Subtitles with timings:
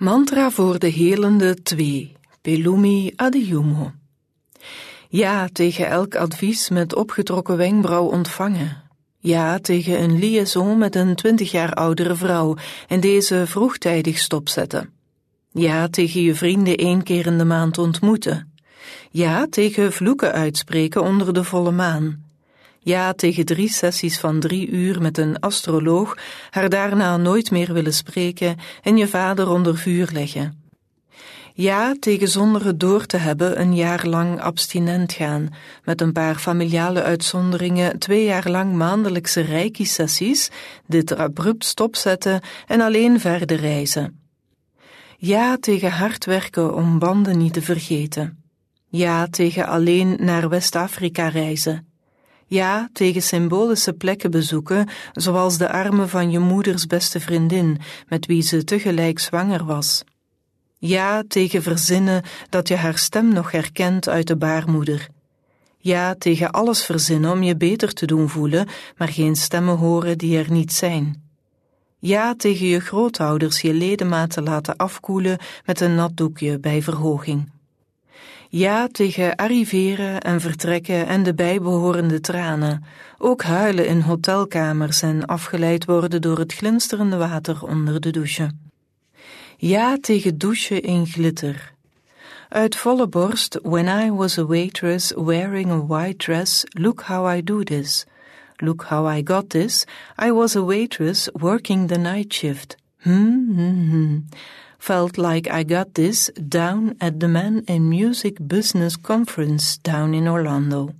[0.00, 2.12] Mantra voor de helende 2.
[2.40, 3.92] Pelumi Adiyumo.
[5.08, 8.82] Ja tegen elk advies met opgetrokken wenkbrauw ontvangen.
[9.18, 12.56] Ja tegen een liaison met een twintig jaar oudere vrouw
[12.88, 14.90] en deze vroegtijdig stopzetten.
[15.52, 18.52] Ja tegen je vrienden één keer in de maand ontmoeten.
[19.10, 22.29] Ja tegen vloeken uitspreken onder de volle maan.
[22.82, 26.16] Ja tegen drie sessies van drie uur met een astroloog,
[26.50, 30.60] haar daarna nooit meer willen spreken en je vader onder vuur leggen.
[31.54, 35.48] Ja tegen zonder het door te hebben een jaar lang abstinent gaan,
[35.84, 40.50] met een paar familiale uitzonderingen twee jaar lang maandelijkse reiki-sessies,
[40.86, 44.20] dit abrupt stopzetten en alleen verder reizen.
[45.16, 48.42] Ja tegen hard werken om banden niet te vergeten.
[48.88, 51.89] Ja tegen alleen naar West-Afrika reizen.
[52.50, 58.42] Ja, tegen symbolische plekken bezoeken, zoals de armen van je moeders beste vriendin, met wie
[58.42, 60.04] ze tegelijk zwanger was.
[60.78, 65.08] Ja, tegen verzinnen dat je haar stem nog herkent uit de baarmoeder.
[65.78, 70.38] Ja, tegen alles verzinnen om je beter te doen voelen, maar geen stemmen horen die
[70.38, 71.22] er niet zijn.
[71.98, 77.59] Ja, tegen je grootouders je ledematen laten afkoelen met een nat doekje bij verhoging.
[78.52, 82.84] Ja tegen arriveren en vertrekken en de bijbehorende tranen,
[83.18, 88.50] ook huilen in hotelkamers en afgeleid worden door het glinsterende water onder de douche.
[89.56, 91.72] Ja tegen douchen in glitter.
[92.48, 97.42] Uit volle borst, when I was a waitress wearing a white dress, look how I
[97.44, 98.06] do this.
[98.56, 99.84] Look how I got this,
[100.24, 102.76] I was a waitress working the night shift.
[102.98, 104.18] Hmm, hmm, hmm
[104.80, 110.26] felt like I got this down at the Man in Music Business Conference down in
[110.26, 110.94] Orlando.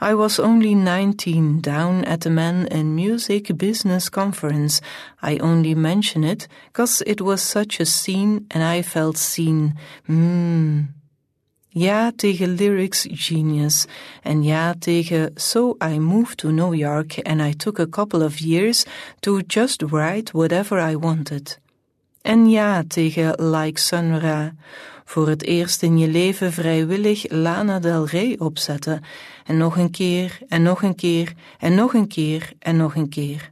[0.00, 4.80] I was only 19 down at the Man in Music Business Conference.
[5.22, 9.74] I only mention it cause it was such a scene and I felt seen.
[10.08, 10.88] Mmm.
[11.76, 13.86] Ja tegen lyrics genius
[14.22, 18.40] and ja tegen So I moved to New York and I took a couple of
[18.40, 18.86] years
[19.22, 21.58] to just write whatever I wanted.
[22.24, 24.54] En ja tegen Like Sun Ra,
[25.04, 29.02] voor het eerst in je leven vrijwillig Lana Del Rey opzetten,
[29.44, 33.08] en nog een keer, en nog een keer, en nog een keer, en nog een
[33.08, 33.50] keer.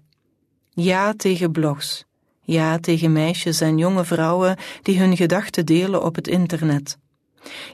[0.71, 2.05] Ja tegen blogs,
[2.41, 6.99] ja tegen meisjes en jonge vrouwen die hun gedachten delen op het internet.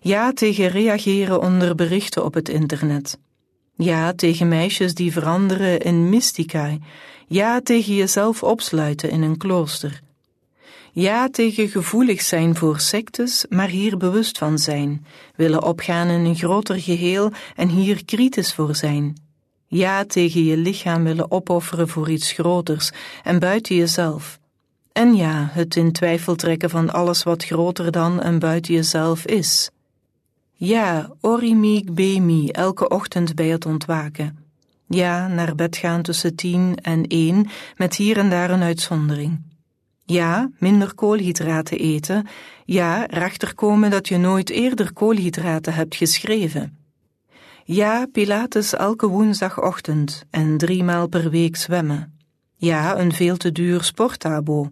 [0.01, 3.19] Ja tegen reageren onder berichten op het internet.
[3.77, 6.77] Ja tegen meisjes die veranderen in mystica.
[7.27, 10.07] Ja tegen jezelf opsluiten in een klooster.
[11.01, 16.37] Ja tegen gevoelig zijn voor sectes, maar hier bewust van zijn, willen opgaan in een
[16.37, 19.17] groter geheel en hier kritisch voor zijn.
[19.67, 22.91] Ja tegen je lichaam willen opofferen voor iets groters
[23.23, 24.39] en buiten jezelf.
[24.93, 29.71] En ja, het in twijfel trekken van alles wat groter dan en buiten jezelf is.
[30.53, 34.39] Ja, orimiek bemi, elke ochtend bij het ontwaken.
[34.89, 39.48] Ja, naar bed gaan tussen tien en één, met hier en daar een uitzondering.
[40.11, 42.27] Ja, minder koolhydraten eten.
[42.65, 46.79] Ja, erachter komen dat je nooit eerder koolhydraten hebt geschreven.
[47.65, 52.19] Ja, Pilates elke woensdagochtend en driemaal per week zwemmen.
[52.57, 54.71] Ja, een veel te duur sportabo.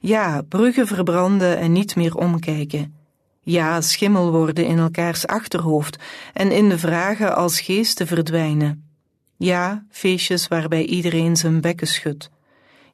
[0.00, 2.94] Ja, bruggen verbranden en niet meer omkijken.
[3.40, 5.98] Ja, schimmel worden in elkaars achterhoofd
[6.32, 8.88] en in de vragen als geesten verdwijnen.
[9.36, 12.30] Ja, feestjes waarbij iedereen zijn bekken schudt.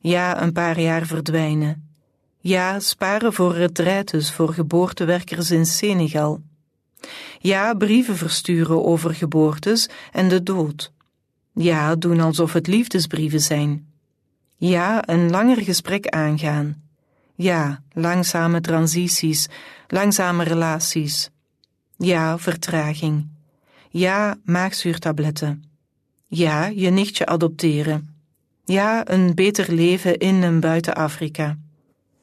[0.02, 1.88] Ja, een paar jaar verdwijnen.
[2.38, 6.40] Ja, sparen voor retraites voor geboortewerkers in Senegal.
[7.38, 10.92] Ja, brieven versturen over geboortes en de dood.
[11.52, 13.86] Ja, doen alsof het liefdesbrieven zijn.
[14.56, 16.82] Ja, een langer gesprek aangaan.
[17.34, 19.48] Ja, langzame transities,
[19.88, 21.30] langzame relaties.
[21.96, 23.28] Ja, vertraging.
[23.90, 25.64] Ja, maagzuurtabletten.
[26.26, 28.11] Ja, je nichtje adopteren.
[28.64, 31.58] Ja, een beter leven in en buiten Afrika.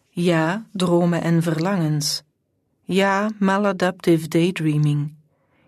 [0.09, 2.23] Ja, dromen en verlangens.
[2.83, 5.13] Ja, maladaptive daydreaming.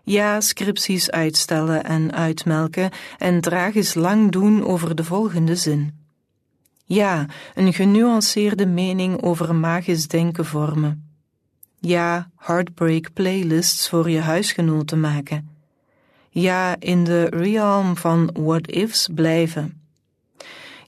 [0.03, 5.99] Ja, scripties uitstellen en uitmelken en tragisch lang doen over de volgende zin.
[6.85, 7.25] Ja,
[7.55, 11.09] een genuanceerde mening over magisch denken vormen.
[11.79, 15.49] Ja, heartbreak playlists voor je huisgenoten maken.
[16.29, 19.80] Ja, in de realm van what-ifs blijven.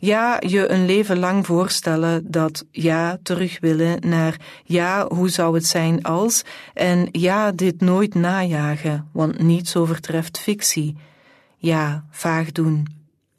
[0.03, 5.65] Ja, je een leven lang voorstellen dat ja, terug willen naar ja, hoe zou het
[5.65, 10.95] zijn als en ja, dit nooit najagen, want niets overtreft fictie.
[11.57, 12.87] Ja, vaag doen.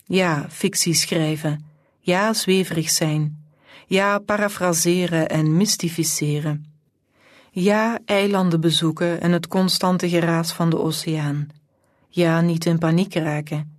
[0.05, 1.65] Ja, fictie schrijven.
[2.01, 3.45] Ja, zweverig zijn.
[3.87, 6.65] Ja, parafraseren en mystificeren.
[7.51, 11.49] Ja, eilanden bezoeken en het constante geraas van de oceaan.
[12.09, 13.74] Ja, niet in paniek raken.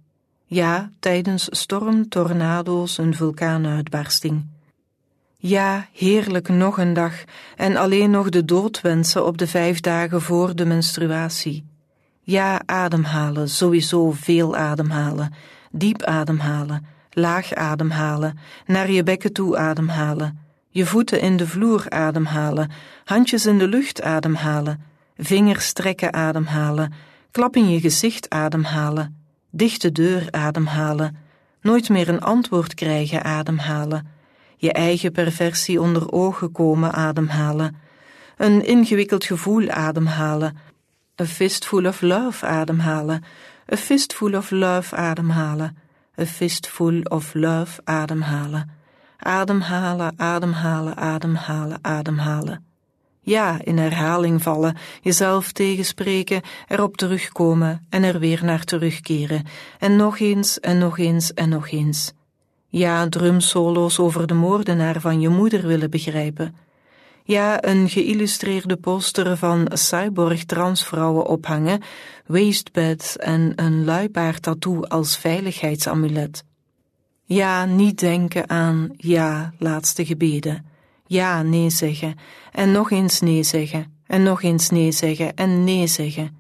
[0.47, 4.45] Ja, tijdens storm, tornado's, een vulkaanuitbarsting.
[5.38, 7.13] Ja, heerlijk nog een dag
[7.56, 11.65] en alleen nog de dood wensen op de vijf dagen voor de menstruatie.
[12.21, 15.33] Ja, ademhalen, sowieso veel ademhalen,
[15.71, 20.39] diep ademhalen, laag ademhalen, naar je bekken toe ademhalen,
[20.69, 22.71] je voeten in de vloer ademhalen,
[23.03, 24.83] handjes in de lucht ademhalen,
[25.18, 26.94] vingers strekken ademhalen,
[27.31, 29.25] klap in je gezicht ademhalen,
[29.56, 31.18] dichte deur ademhalen,
[31.62, 34.07] nooit meer een antwoord krijgen ademhalen,
[34.57, 37.75] je eigen perversie onder ogen komen ademhalen,
[38.38, 40.57] een ingewikkeld gevoel ademhalen,
[41.22, 43.24] a fistful of love ademhalen,
[43.74, 45.78] a fistful of love ademhalen,
[46.19, 48.69] a fistful of love ademhalen,
[49.18, 52.75] ademhalen, ademhalen, ademhalen, ademhalen.
[53.25, 59.45] Ja, in herhaling vallen, jezelf tegenspreken, erop terugkomen en er weer naar terugkeren,
[59.80, 62.13] en nog eens en nog eens en nog eens.
[62.68, 66.56] Ja, drumsolo's over de moordenaar van je moeder willen begrijpen.
[67.24, 71.81] Ja, een geïllustreerde poster van cyborg-transvrouwen ophangen,
[72.25, 76.44] waistbeds en een luipaard-tattoo als veiligheidsamulet.
[77.24, 80.74] Ja, niet denken aan ja, laatste gebeden.
[81.07, 82.16] Ja, nee zeggen,
[82.52, 86.38] en nog eens nee zeggen, en nog eens nee zeggen, en nee zeggen.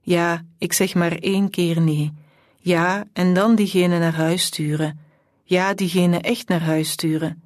[0.00, 2.12] Ja, ik zeg maar één keer nee.
[2.56, 4.98] Ja, en dan diegene naar huis sturen.
[5.44, 7.42] Ja, diegene echt naar huis sturen.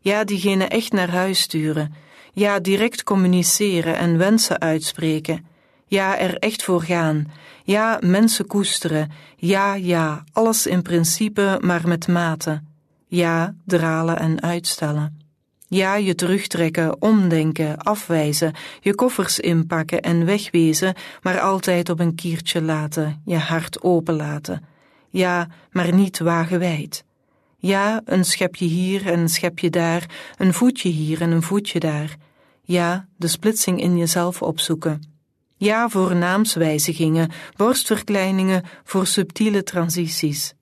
[0.00, 1.94] Ja, diegene echt naar huis sturen.
[2.32, 5.46] Ja, direct communiceren en wensen uitspreken.
[5.86, 7.32] Ja, er echt voor gaan.
[7.64, 9.10] Ja, mensen koesteren.
[9.36, 12.62] Ja, ja, alles in principe, maar met mate.
[13.06, 15.25] Ja, dralen en uitstellen.
[15.68, 22.62] Ja, je terugtrekken, omdenken, afwijzen, je koffers inpakken en wegwezen, maar altijd op een kiertje
[22.62, 24.64] laten, je hart openlaten.
[25.10, 27.04] Ja, maar niet wagenwijd.
[27.58, 32.16] Ja, een schepje hier en een schepje daar, een voetje hier en een voetje daar.
[32.62, 35.02] Ja, de splitsing in jezelf opzoeken.
[35.56, 40.54] Ja, voor naamswijzigingen, borstverkleiningen, voor subtiele transities.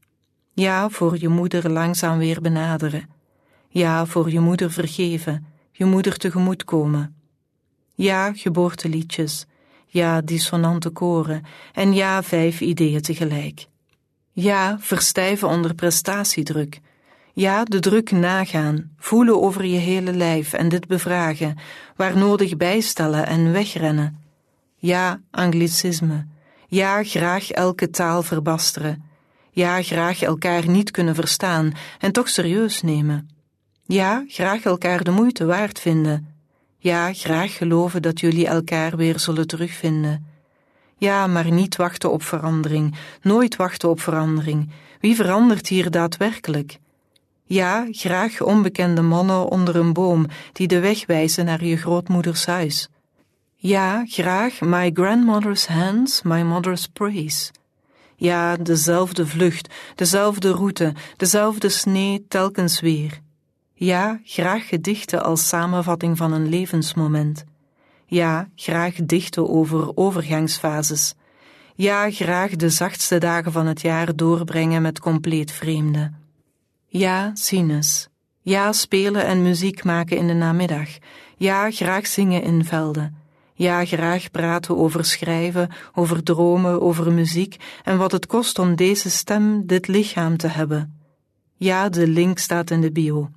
[0.53, 3.14] Ja, voor je moeder langzaam weer benaderen.
[3.75, 7.15] Ja, voor je moeder vergeven, je moeder tegemoetkomen.
[7.95, 9.47] Ja, geboorteliedjes.
[9.87, 11.43] Ja, dissonante koren.
[11.73, 13.67] En ja, vijf ideeën tegelijk.
[14.33, 16.81] Ja, verstijven onder prestatiedruk.
[17.33, 21.59] Ja, de druk nagaan, voelen over je hele lijf en dit bevragen,
[21.97, 24.23] waar nodig bijstellen en wegrennen.
[24.77, 26.27] Ja, anglicisme.
[26.67, 29.05] Ja, graag elke taal verbasteren.
[29.51, 33.29] Ja, graag elkaar niet kunnen verstaan en toch serieus nemen.
[33.87, 36.35] Ja, graag elkaar de moeite waard vinden.
[36.79, 40.27] Ja, graag geloven dat jullie elkaar weer zullen terugvinden.
[40.97, 44.71] Ja, maar niet wachten op verandering, nooit wachten op verandering.
[45.01, 46.79] Wie verandert hier daadwerkelijk?
[47.45, 52.89] Ja, graag onbekende mannen onder een boom die de weg wijzen naar je grootmoeders huis.
[53.57, 57.51] Ja, graag my grandmother's hands, my mother's praise.
[58.17, 63.23] Ja, dezelfde vlucht, dezelfde route, dezelfde snee telkens weer.
[63.85, 67.45] Ja, graag gedichten als samenvatting van een levensmoment.
[68.07, 71.15] Ja, graag dichten over overgangsfases.
[71.75, 76.17] Ja, graag de zachtste dagen van het jaar doorbrengen met compleet vreemden.
[76.87, 78.09] Ja, sinus.
[78.41, 80.89] Ja, spelen en muziek maken in de namiddag.
[81.37, 83.17] Ja, graag zingen in velden.
[83.55, 89.11] Ja, graag praten over schrijven, over dromen, over muziek en wat het kost om deze
[89.11, 91.01] stem, dit lichaam te hebben.
[91.57, 93.31] Ja, de link staat in de bio.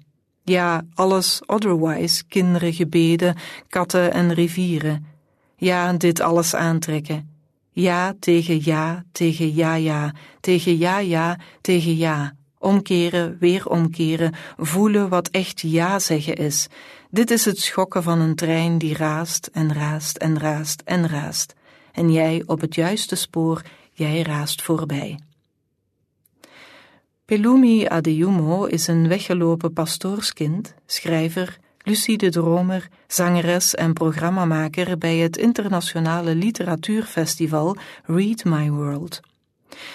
[0.50, 3.36] Ja, alles otherwise, kinderen, gebeden,
[3.70, 5.06] katten en rivieren.
[5.56, 7.30] Ja, dit alles aantrekken.
[7.72, 12.34] Ja tegen ja, tegen ja ja, tegen ja ja, tegen ja.
[12.60, 16.68] Omkeren, weer omkeren, voelen wat echt ja zeggen is.
[17.10, 21.54] Dit is het schokken van een trein die raast en raast en raast en raast.
[21.92, 23.62] En jij op het juiste spoor,
[23.92, 25.20] jij raast voorbij.
[27.28, 36.36] Pelumi Adeyumo is een weggelopen pastoorskind, schrijver, lucide dromer, zangeres en programmamaker bij het internationale
[36.36, 39.20] literatuurfestival Read My World.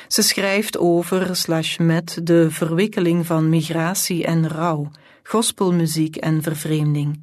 [0.09, 4.91] Ze schrijft over slash met de verwikkeling van migratie en rouw,
[5.23, 7.21] gospelmuziek en vervreemding.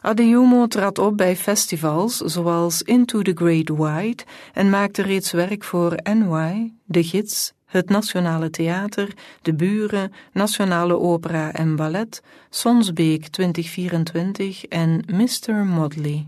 [0.00, 5.94] Adeyumo trad op bij festivals zoals Into the Great Wide en maakte reeds werk voor
[6.02, 15.04] NY, De Gids, het Nationale Theater, de Buren, Nationale Opera en Ballet, Sonsbeek 2024 en
[15.06, 15.54] Mr.
[15.54, 16.26] Modley.